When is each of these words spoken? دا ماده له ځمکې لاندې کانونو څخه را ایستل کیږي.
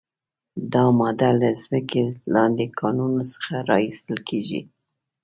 دا 0.73 0.85
ماده 0.99 1.29
له 1.41 1.49
ځمکې 1.61 2.03
لاندې 2.33 2.65
کانونو 2.79 3.21
څخه 3.33 3.53
را 3.69 3.77
ایستل 3.85 4.17
کیږي. 4.29 4.61